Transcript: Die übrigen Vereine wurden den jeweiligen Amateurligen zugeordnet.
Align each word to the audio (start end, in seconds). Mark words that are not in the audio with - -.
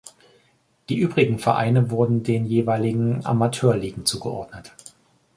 Die 0.89 0.97
übrigen 0.97 1.37
Vereine 1.37 1.91
wurden 1.91 2.23
den 2.23 2.43
jeweiligen 2.47 3.23
Amateurligen 3.23 4.03
zugeordnet. 4.07 4.73